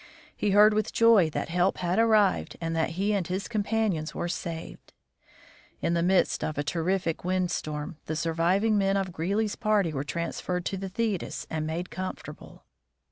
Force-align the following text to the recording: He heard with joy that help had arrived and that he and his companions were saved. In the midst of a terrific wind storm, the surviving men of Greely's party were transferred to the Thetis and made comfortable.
He 0.35 0.49
heard 0.49 0.73
with 0.73 0.91
joy 0.91 1.29
that 1.29 1.49
help 1.49 1.77
had 1.77 1.99
arrived 1.99 2.57
and 2.59 2.75
that 2.75 2.89
he 2.97 3.13
and 3.13 3.27
his 3.27 3.47
companions 3.47 4.15
were 4.15 4.27
saved. 4.27 4.93
In 5.79 5.93
the 5.93 6.01
midst 6.01 6.43
of 6.43 6.57
a 6.57 6.63
terrific 6.63 7.23
wind 7.23 7.51
storm, 7.51 7.97
the 8.07 8.15
surviving 8.15 8.79
men 8.79 8.97
of 8.97 9.13
Greely's 9.13 9.55
party 9.55 9.93
were 9.93 10.03
transferred 10.03 10.65
to 10.65 10.77
the 10.77 10.89
Thetis 10.89 11.45
and 11.51 11.67
made 11.67 11.91
comfortable. 11.91 12.65